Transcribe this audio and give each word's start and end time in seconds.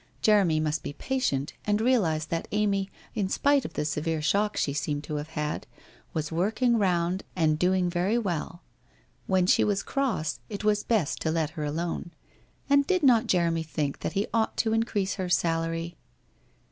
Jeremy 0.23 0.59
must 0.59 0.81
be 0.81 0.93
patient 0.93 1.53
and 1.63 1.79
realize 1.79 2.25
that 2.25 2.47
Amy, 2.51 2.89
in 3.13 3.29
spite 3.29 3.65
of 3.65 3.73
the 3.73 3.85
severe 3.85 4.19
shock 4.19 4.57
she 4.57 4.73
seemed 4.73 5.03
to 5.03 5.17
have 5.17 5.29
had, 5.37 5.67
was 6.11 6.31
working 6.31 6.79
round 6.79 7.21
and 7.35 7.59
doing 7.59 7.87
very 7.87 8.17
well. 8.17 8.63
When 9.27 9.45
she 9.45 9.63
was 9.63 9.83
cross, 9.83 10.39
it 10.49 10.63
was 10.63 10.83
best 10.83 11.19
to 11.21 11.29
let 11.29 11.51
her 11.51 11.63
alone. 11.65 12.09
And 12.67 12.87
did 12.87 13.03
not 13.03 13.27
Jeremy 13.27 13.61
think 13.61 13.99
that 13.99 14.13
he 14.13 14.25
ought 14.33 14.57
to 14.57 14.73
increase 14.73 15.13
her 15.21 15.29
salary 15.29 15.95